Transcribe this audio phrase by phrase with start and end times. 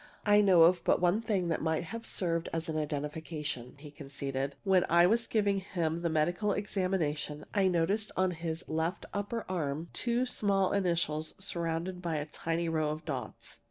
[0.25, 4.55] "I know of but one thing that might have served as an identification," he conceded.
[4.63, 9.89] "When I was giving him the medical examination, I noticed on his left upper arm
[9.93, 13.59] two small initials surrounded by a tiny row of dots.